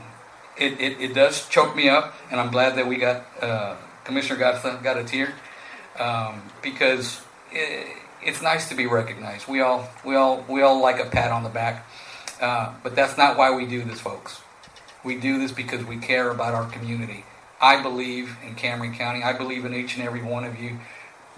it, 0.59 0.81
it, 0.81 1.01
it 1.01 1.15
does 1.15 1.49
choke 1.49 1.77
me 1.77 1.89
up, 1.89 2.17
and 2.33 2.41
I'm 2.41 2.51
glad 2.51 2.75
that 2.75 2.89
we 2.89 2.97
got 2.97 3.27
uh, 3.41 3.77
Commissioner 4.03 4.41
Garza 4.41 4.81
got 4.83 4.99
a 4.99 5.05
tear 5.05 5.33
um, 6.01 6.43
because 6.61 7.21
it, 7.53 7.87
it's 8.25 8.43
nice 8.43 8.69
to 8.71 8.75
be 8.75 8.87
recognized. 8.87 9.47
We 9.47 9.61
all 9.61 9.89
we 10.05 10.17
all 10.17 10.45
we 10.49 10.63
all 10.63 10.81
like 10.81 10.99
a 10.99 11.09
pat 11.09 11.31
on 11.31 11.45
the 11.45 11.49
back, 11.49 11.87
uh, 12.41 12.75
but 12.83 12.97
that's 12.97 13.17
not 13.17 13.37
why 13.37 13.55
we 13.55 13.67
do 13.67 13.85
this, 13.85 14.01
folks. 14.01 14.41
We 15.05 15.17
do 15.17 15.39
this 15.39 15.53
because 15.53 15.85
we 15.85 15.99
care 15.99 16.31
about 16.31 16.55
our 16.55 16.69
community. 16.69 17.25
I 17.65 17.83
believe 17.83 18.37
in 18.47 18.55
Cameron 18.55 18.95
County. 18.95 19.23
I 19.23 19.33
believe 19.33 19.65
in 19.65 19.75
each 19.75 19.97
and 19.97 20.05
every 20.05 20.23
one 20.23 20.45
of 20.45 20.61
you. 20.61 20.79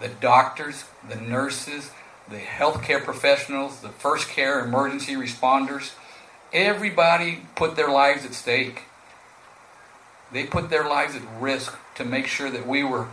The 0.01 0.09
doctors, 0.09 0.85
the 1.09 1.17
nurses, 1.17 1.91
the 2.29 2.39
healthcare 2.39 3.03
professionals, 3.03 3.81
the 3.81 3.91
first 3.91 4.29
care 4.29 4.65
emergency 4.65 5.15
responders, 5.15 5.93
everybody 6.53 7.43
put 7.55 7.77
their 7.77 7.89
lives 7.89 8.25
at 8.25 8.35
stake 8.35 8.83
they 10.33 10.45
put 10.45 10.71
their 10.71 10.89
lives 10.89 11.15
at 11.15 11.23
risk 11.41 11.77
to 11.95 12.05
make 12.05 12.27
sure 12.27 12.51
that 12.51 12.67
we 12.67 12.83
were 12.83 13.09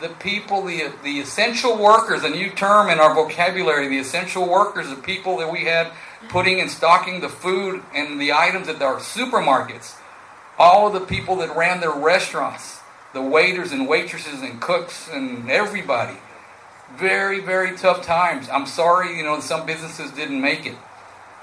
the 0.00 0.08
people, 0.08 0.62
the, 0.62 0.92
the 1.04 1.20
essential 1.20 1.76
workers, 1.76 2.24
a 2.24 2.30
new 2.30 2.50
term 2.50 2.88
in 2.90 2.98
our 2.98 3.14
vocabulary, 3.14 3.88
the 3.88 3.98
essential 3.98 4.48
workers, 4.48 4.88
the 4.88 4.96
people 4.96 5.36
that 5.38 5.52
we 5.52 5.64
had 5.64 5.92
putting 6.28 6.60
and 6.60 6.70
stocking 6.70 7.20
the 7.20 7.28
food 7.28 7.82
and 7.94 8.20
the 8.20 8.32
items 8.32 8.68
at 8.68 8.80
our 8.82 8.96
supermarkets, 8.96 9.94
all 10.62 10.90
the 10.90 11.00
people 11.00 11.34
that 11.34 11.56
ran 11.56 11.80
their 11.80 11.90
restaurants, 11.90 12.78
the 13.12 13.20
waiters 13.20 13.72
and 13.72 13.88
waitresses 13.88 14.42
and 14.42 14.60
cooks 14.60 15.10
and 15.12 15.50
everybody. 15.50 16.16
Very, 16.96 17.40
very 17.40 17.76
tough 17.76 18.06
times. 18.06 18.48
I'm 18.48 18.66
sorry, 18.66 19.16
you 19.16 19.24
know, 19.24 19.40
some 19.40 19.66
businesses 19.66 20.12
didn't 20.12 20.40
make 20.40 20.64
it. 20.64 20.76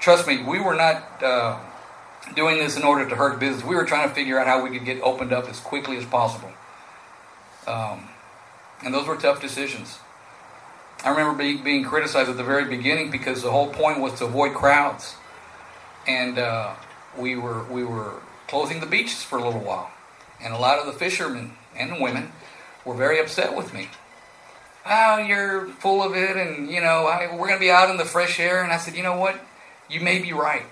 Trust 0.00 0.26
me, 0.26 0.42
we 0.42 0.58
were 0.58 0.74
not 0.74 1.22
uh, 1.22 1.58
doing 2.34 2.56
this 2.56 2.78
in 2.78 2.82
order 2.82 3.06
to 3.06 3.14
hurt 3.14 3.38
business. 3.38 3.62
We 3.62 3.76
were 3.76 3.84
trying 3.84 4.08
to 4.08 4.14
figure 4.14 4.40
out 4.40 4.46
how 4.46 4.64
we 4.64 4.70
could 4.70 4.86
get 4.86 5.02
opened 5.02 5.34
up 5.34 5.50
as 5.50 5.60
quickly 5.60 5.98
as 5.98 6.06
possible. 6.06 6.50
Um, 7.66 8.08
and 8.82 8.94
those 8.94 9.06
were 9.06 9.16
tough 9.16 9.42
decisions. 9.42 9.98
I 11.04 11.10
remember 11.10 11.36
being, 11.36 11.62
being 11.62 11.84
criticized 11.84 12.30
at 12.30 12.38
the 12.38 12.44
very 12.44 12.64
beginning 12.64 13.10
because 13.10 13.42
the 13.42 13.50
whole 13.50 13.68
point 13.68 14.00
was 14.00 14.14
to 14.20 14.24
avoid 14.24 14.54
crowds. 14.54 15.16
And 16.06 16.38
uh, 16.38 16.74
we, 17.18 17.36
were, 17.36 17.64
we 17.64 17.84
were 17.84 18.14
closing 18.50 18.80
the 18.80 18.86
beaches 18.86 19.22
for 19.22 19.38
a 19.38 19.44
little 19.44 19.60
while. 19.60 19.92
And 20.42 20.52
a 20.52 20.58
lot 20.58 20.80
of 20.80 20.86
the 20.86 20.92
fishermen 20.92 21.52
and 21.76 22.02
women 22.02 22.32
were 22.84 22.94
very 22.94 23.20
upset 23.20 23.56
with 23.56 23.72
me. 23.72 23.88
Oh, 24.84 25.18
you're 25.18 25.68
full 25.68 26.02
of 26.02 26.16
it, 26.16 26.36
and 26.36 26.68
you 26.68 26.80
know, 26.80 27.06
I, 27.06 27.32
we're 27.32 27.46
going 27.46 27.60
to 27.60 27.64
be 27.64 27.70
out 27.70 27.90
in 27.90 27.96
the 27.96 28.04
fresh 28.04 28.40
air. 28.40 28.64
And 28.64 28.72
I 28.72 28.78
said, 28.78 28.96
you 28.96 29.04
know 29.04 29.16
what? 29.16 29.40
You 29.88 30.00
may 30.00 30.20
be 30.20 30.32
right. 30.32 30.64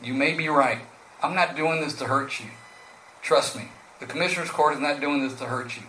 You 0.00 0.14
may 0.14 0.34
be 0.34 0.48
right. 0.48 0.78
I'm 1.22 1.34
not 1.34 1.56
doing 1.56 1.80
this 1.80 1.94
to 1.94 2.04
hurt 2.04 2.38
you. 2.38 2.46
Trust 3.20 3.56
me. 3.56 3.70
The 3.98 4.06
Commissioner's 4.06 4.50
Court 4.50 4.74
is 4.74 4.80
not 4.80 5.00
doing 5.00 5.26
this 5.26 5.36
to 5.38 5.46
hurt 5.46 5.76
you. 5.76 5.82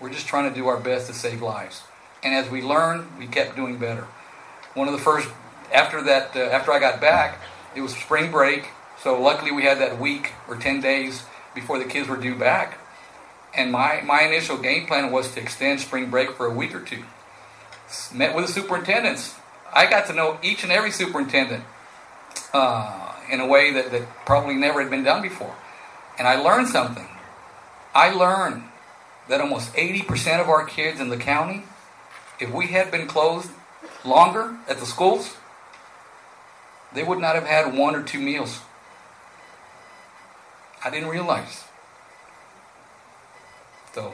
We're 0.00 0.12
just 0.12 0.26
trying 0.26 0.52
to 0.52 0.54
do 0.54 0.66
our 0.66 0.78
best 0.78 1.06
to 1.06 1.14
save 1.14 1.40
lives. 1.40 1.82
And 2.22 2.34
as 2.34 2.50
we 2.50 2.60
learned, 2.60 3.18
we 3.18 3.26
kept 3.26 3.56
doing 3.56 3.78
better. 3.78 4.06
One 4.74 4.88
of 4.88 4.92
the 4.92 5.00
first, 5.00 5.30
after 5.72 6.02
that, 6.02 6.36
uh, 6.36 6.40
after 6.40 6.72
I 6.72 6.78
got 6.78 7.00
back, 7.00 7.40
it 7.74 7.80
was 7.80 7.96
spring 7.96 8.30
break. 8.30 8.68
So 9.02 9.20
luckily 9.20 9.52
we 9.52 9.62
had 9.62 9.78
that 9.78 10.00
week 10.00 10.32
or 10.48 10.56
10 10.56 10.80
days 10.80 11.24
before 11.54 11.78
the 11.78 11.84
kids 11.84 12.08
were 12.08 12.16
due 12.16 12.34
back. 12.34 12.78
And 13.54 13.72
my, 13.72 14.02
my 14.02 14.22
initial 14.22 14.58
game 14.58 14.86
plan 14.86 15.10
was 15.10 15.32
to 15.34 15.40
extend 15.40 15.80
spring 15.80 16.10
break 16.10 16.32
for 16.32 16.46
a 16.46 16.52
week 16.52 16.74
or 16.74 16.80
two. 16.80 17.04
Met 18.12 18.34
with 18.34 18.46
the 18.46 18.52
superintendents. 18.52 19.34
I 19.72 19.88
got 19.88 20.06
to 20.06 20.12
know 20.12 20.38
each 20.42 20.62
and 20.62 20.72
every 20.72 20.90
superintendent. 20.90 21.64
Uh, 22.52 23.06
in 23.30 23.40
a 23.40 23.46
way 23.46 23.72
that, 23.72 23.90
that 23.90 24.02
probably 24.24 24.54
never 24.54 24.80
had 24.80 24.90
been 24.90 25.04
done 25.04 25.22
before. 25.22 25.54
And 26.18 26.26
I 26.26 26.36
learned 26.36 26.68
something. 26.68 27.08
I 27.94 28.10
learned 28.10 28.64
that 29.28 29.40
almost 29.40 29.72
80% 29.74 30.40
of 30.40 30.48
our 30.48 30.64
kids 30.64 31.00
in 31.00 31.08
the 31.08 31.16
county, 31.16 31.64
if 32.38 32.52
we 32.52 32.68
had 32.68 32.90
been 32.90 33.06
closed 33.06 33.50
longer 34.04 34.56
at 34.68 34.78
the 34.78 34.86
schools, 34.86 35.36
they 36.94 37.02
would 37.02 37.18
not 37.18 37.34
have 37.34 37.46
had 37.46 37.76
one 37.76 37.94
or 37.94 38.02
two 38.02 38.20
meals. 38.20 38.60
I 40.84 40.90
didn't 40.90 41.08
realize. 41.08 41.64
So 43.92 44.12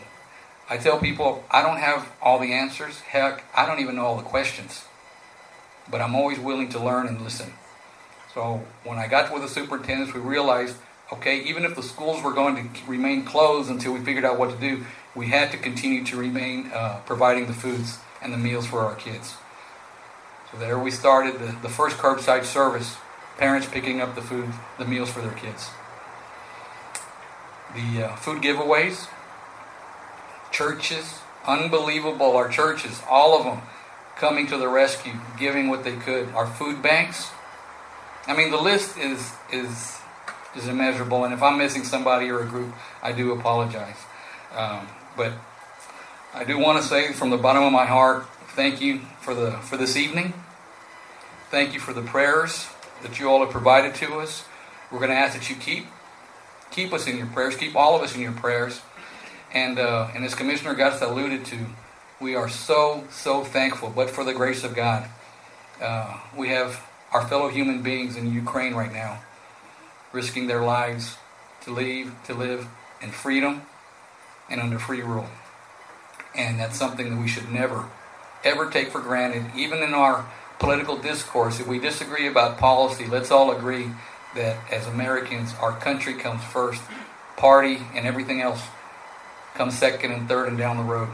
I 0.70 0.76
tell 0.76 0.98
people 0.98 1.44
I 1.50 1.62
don't 1.62 1.78
have 1.78 2.10
all 2.22 2.38
the 2.38 2.52
answers. 2.52 3.00
Heck, 3.00 3.44
I 3.54 3.66
don't 3.66 3.80
even 3.80 3.96
know 3.96 4.04
all 4.04 4.16
the 4.16 4.22
questions. 4.22 4.84
But 5.90 6.00
I'm 6.00 6.14
always 6.14 6.38
willing 6.38 6.68
to 6.70 6.78
learn 6.78 7.08
and 7.08 7.20
listen. 7.20 7.52
So 8.32 8.62
when 8.84 8.98
I 8.98 9.08
got 9.08 9.32
with 9.32 9.42
the 9.42 9.48
superintendents, 9.48 10.14
we 10.14 10.20
realized, 10.20 10.76
okay, 11.12 11.42
even 11.42 11.64
if 11.64 11.74
the 11.74 11.82
schools 11.82 12.22
were 12.22 12.32
going 12.32 12.56
to 12.56 12.80
remain 12.86 13.24
closed 13.24 13.68
until 13.68 13.92
we 13.92 14.00
figured 14.00 14.24
out 14.24 14.38
what 14.38 14.50
to 14.50 14.56
do, 14.56 14.84
we 15.14 15.26
had 15.26 15.50
to 15.50 15.58
continue 15.58 16.04
to 16.04 16.16
remain 16.16 16.70
uh, 16.72 17.00
providing 17.04 17.46
the 17.46 17.52
foods 17.52 17.98
and 18.22 18.32
the 18.32 18.38
meals 18.38 18.66
for 18.66 18.80
our 18.80 18.94
kids. 18.94 19.34
So 20.50 20.58
there 20.58 20.78
we 20.78 20.90
started 20.90 21.38
the, 21.40 21.56
the 21.60 21.68
first 21.68 21.98
curbside 21.98 22.44
service, 22.44 22.96
parents 23.36 23.66
picking 23.66 24.00
up 24.00 24.14
the 24.14 24.22
food, 24.22 24.48
the 24.78 24.86
meals 24.86 25.10
for 25.10 25.20
their 25.20 25.32
kids. 25.32 25.68
The 27.74 28.04
uh, 28.04 28.16
food 28.16 28.42
giveaways, 28.42 29.08
churches, 30.50 31.20
unbelievable, 31.46 32.36
our 32.36 32.48
churches, 32.48 33.00
all 33.08 33.38
of 33.38 33.44
them 33.44 33.62
coming 34.16 34.46
to 34.46 34.58
the 34.58 34.68
rescue, 34.68 35.14
giving 35.38 35.68
what 35.68 35.84
they 35.84 35.96
could. 35.96 36.28
Our 36.30 36.46
food 36.46 36.82
banks, 36.82 37.30
I 38.26 38.36
mean, 38.36 38.50
the 38.50 38.60
list 38.60 38.96
is 38.98 39.32
is 39.52 39.98
is 40.54 40.68
immeasurable, 40.68 41.24
and 41.24 41.32
if 41.32 41.42
I'm 41.42 41.58
missing 41.58 41.84
somebody 41.84 42.28
or 42.28 42.40
a 42.40 42.46
group, 42.46 42.74
I 43.02 43.12
do 43.12 43.32
apologize. 43.32 43.96
Um, 44.54 44.86
but 45.16 45.32
I 46.34 46.44
do 46.44 46.58
want 46.58 46.80
to 46.80 46.86
say 46.86 47.12
from 47.12 47.30
the 47.30 47.38
bottom 47.38 47.62
of 47.62 47.72
my 47.72 47.86
heart, 47.86 48.26
thank 48.48 48.80
you 48.80 49.00
for 49.20 49.34
the 49.34 49.52
for 49.52 49.76
this 49.76 49.96
evening. 49.96 50.34
Thank 51.50 51.74
you 51.74 51.80
for 51.80 51.92
the 51.92 52.02
prayers 52.02 52.68
that 53.02 53.18
you 53.18 53.28
all 53.28 53.40
have 53.40 53.50
provided 53.50 53.94
to 53.96 54.18
us. 54.20 54.44
We're 54.90 54.98
going 54.98 55.10
to 55.10 55.16
ask 55.16 55.34
that 55.38 55.50
you 55.50 55.56
keep 55.56 55.86
keep 56.72 56.92
us 56.92 57.06
in 57.06 57.16
your 57.16 57.26
prayers, 57.26 57.56
keep 57.56 57.76
all 57.76 57.94
of 57.94 58.02
us 58.02 58.14
in 58.14 58.20
your 58.20 58.32
prayers. 58.32 58.80
And 59.52 59.78
uh, 59.78 60.08
and 60.14 60.24
as 60.24 60.34
Commissioner 60.34 60.74
Gus 60.74 61.00
alluded 61.02 61.44
to, 61.46 61.58
we 62.20 62.34
are 62.34 62.48
so 62.48 63.04
so 63.10 63.44
thankful. 63.44 63.90
But 63.90 64.10
for 64.10 64.24
the 64.24 64.32
grace 64.32 64.64
of 64.64 64.74
God, 64.74 65.08
uh, 65.80 66.18
we 66.36 66.48
have 66.48 66.82
our 67.12 67.26
fellow 67.26 67.48
human 67.48 67.82
beings 67.82 68.16
in 68.16 68.32
Ukraine 68.32 68.74
right 68.74 68.92
now, 68.92 69.20
risking 70.12 70.46
their 70.46 70.62
lives 70.62 71.16
to 71.62 71.72
leave 71.72 72.14
to 72.24 72.34
live 72.34 72.66
in 73.02 73.10
freedom 73.10 73.62
and 74.48 74.60
under 74.60 74.78
free 74.78 75.02
rule. 75.02 75.28
And 76.34 76.58
that's 76.58 76.78
something 76.78 77.10
that 77.10 77.20
we 77.20 77.28
should 77.28 77.52
never 77.52 77.90
ever 78.44 78.70
take 78.70 78.90
for 78.90 79.00
granted, 79.00 79.44
even 79.54 79.82
in 79.82 79.94
our 79.94 80.26
political 80.58 80.96
discourse. 80.96 81.60
If 81.60 81.66
we 81.66 81.78
disagree 81.78 82.26
about 82.26 82.58
policy, 82.58 83.06
let's 83.06 83.30
all 83.30 83.50
agree 83.50 83.90
that 84.34 84.56
as 84.70 84.86
Americans, 84.86 85.54
our 85.60 85.72
country 85.72 86.14
comes 86.14 86.42
first, 86.44 86.82
party 87.36 87.78
and 87.94 88.06
everything 88.06 88.40
else 88.40 88.62
comes 89.54 89.76
second 89.78 90.12
and 90.12 90.28
third 90.28 90.48
and 90.48 90.58
down 90.58 90.76
the 90.76 90.82
road. 90.82 91.08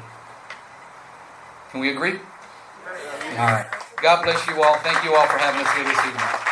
Can 1.70 1.80
we 1.80 1.90
agree? 1.90 2.14
All 3.32 3.46
right. 3.46 3.66
God 4.00 4.22
bless 4.22 4.46
you 4.46 4.62
all. 4.62 4.76
Thank 4.78 5.04
you 5.04 5.14
all 5.14 5.26
for 5.26 5.38
having 5.38 5.64
us 5.64 5.72
here 5.74 5.84
this 5.84 5.98
evening. 6.06 6.48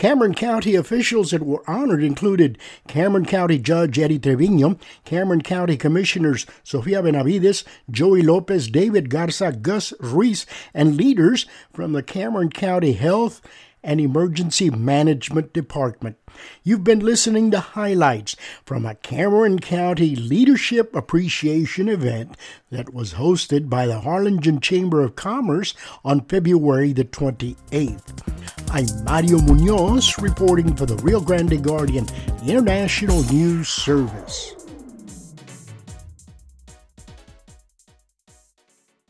Cameron 0.00 0.34
County 0.34 0.76
officials 0.76 1.30
that 1.30 1.42
were 1.42 1.62
honored 1.68 2.02
included 2.02 2.56
Cameron 2.88 3.26
County 3.26 3.58
Judge 3.58 3.98
Eddie 3.98 4.18
Trevino, 4.18 4.78
Cameron 5.04 5.42
County 5.42 5.76
Commissioners 5.76 6.46
Sofia 6.64 7.02
Benavides, 7.02 7.64
Joey 7.90 8.22
Lopez, 8.22 8.68
David 8.68 9.10
Garza, 9.10 9.52
Gus 9.52 9.92
Ruiz, 10.00 10.46
and 10.72 10.96
leaders 10.96 11.44
from 11.70 11.92
the 11.92 12.02
Cameron 12.02 12.48
County 12.48 12.94
Health 12.94 13.42
and 13.82 14.00
Emergency 14.00 14.70
Management 14.70 15.52
Department. 15.52 16.16
You've 16.62 16.84
been 16.84 17.00
listening 17.00 17.50
to 17.50 17.60
highlights 17.60 18.36
from 18.64 18.86
a 18.86 18.94
Cameron 18.94 19.58
County 19.58 20.14
Leadership 20.14 20.94
Appreciation 20.94 21.88
event 21.88 22.36
that 22.70 22.94
was 22.94 23.14
hosted 23.14 23.68
by 23.68 23.86
the 23.86 24.00
Harlingen 24.00 24.60
Chamber 24.60 25.02
of 25.02 25.16
Commerce 25.16 25.74
on 26.04 26.22
February 26.26 26.92
the 26.92 27.04
28th. 27.04 28.40
I'm 28.70 29.04
Mario 29.04 29.40
Munoz 29.40 30.18
reporting 30.18 30.76
for 30.76 30.86
the 30.86 30.96
Rio 30.96 31.20
Grande 31.20 31.62
Guardian 31.62 32.06
International 32.46 33.22
News 33.24 33.68
Service. 33.68 34.59